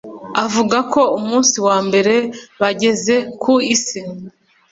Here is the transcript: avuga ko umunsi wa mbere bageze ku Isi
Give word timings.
avuga 0.45 0.77
ko 0.93 1.01
umunsi 1.17 1.57
wa 1.67 1.77
mbere 1.87 2.15
bageze 2.61 3.15
ku 3.41 3.53
Isi 3.73 3.99